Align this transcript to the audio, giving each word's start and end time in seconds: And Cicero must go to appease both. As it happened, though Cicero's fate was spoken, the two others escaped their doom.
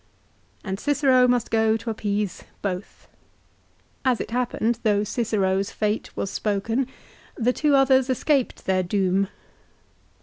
And 0.63 0.79
Cicero 0.79 1.27
must 1.27 1.51
go 1.51 1.77
to 1.77 1.89
appease 1.91 2.43
both. 2.63 3.07
As 4.03 4.19
it 4.19 4.31
happened, 4.31 4.79
though 4.81 5.03
Cicero's 5.03 5.69
fate 5.69 6.09
was 6.17 6.31
spoken, 6.31 6.87
the 7.37 7.53
two 7.53 7.75
others 7.75 8.09
escaped 8.09 8.65
their 8.65 8.81
doom. 8.81 9.27